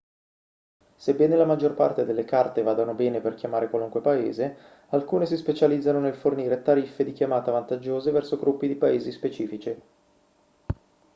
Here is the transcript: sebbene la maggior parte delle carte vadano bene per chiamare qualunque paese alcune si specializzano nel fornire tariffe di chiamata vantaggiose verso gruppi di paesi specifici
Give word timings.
sebbene 0.95 1.35
la 1.35 1.45
maggior 1.45 1.75
parte 1.75 2.05
delle 2.05 2.25
carte 2.25 2.63
vadano 2.63 2.95
bene 2.95 3.21
per 3.21 3.35
chiamare 3.35 3.69
qualunque 3.69 4.01
paese 4.01 4.57
alcune 4.89 5.27
si 5.27 5.37
specializzano 5.37 5.99
nel 5.99 6.15
fornire 6.15 6.63
tariffe 6.63 7.03
di 7.03 7.11
chiamata 7.13 7.51
vantaggiose 7.51 8.09
verso 8.09 8.39
gruppi 8.39 8.67
di 8.67 8.75
paesi 8.77 9.11
specifici 9.11 9.81